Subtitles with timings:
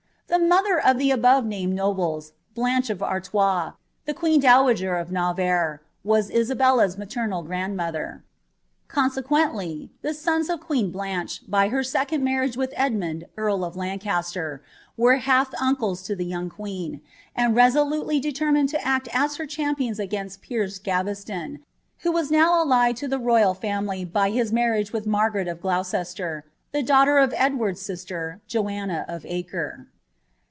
[0.27, 3.73] The mother of the ■bciTo^named nobles, Blanche of Artoia,
[4.05, 8.23] the queen dowager of Kuvarre, mw l»bcUB''a maternal grandmother;'
[8.87, 14.63] consequendy) ttie sons of queen Btaache, by her second marriage viiih Edmund earl of Lancaster,
[14.95, 17.01] were half tinclea to the young queen,
[17.35, 21.59] and resolutely determined to act as her chuupioiia against Piers Gaveston,
[22.03, 26.45] who was now allied to the royal family by his marriage with Margaret of Gloucester,
[26.73, 29.87] die daughter of Edward^B »i»ter, Joanna of Acre.'